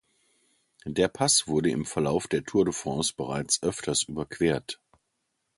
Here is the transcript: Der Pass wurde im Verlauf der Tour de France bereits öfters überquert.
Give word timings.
Der 0.87 1.09
Pass 1.09 1.47
wurde 1.47 1.69
im 1.69 1.85
Verlauf 1.85 2.25
der 2.27 2.43
Tour 2.43 2.65
de 2.65 2.73
France 2.73 3.13
bereits 3.15 3.61
öfters 3.61 4.01
überquert. 4.01 4.79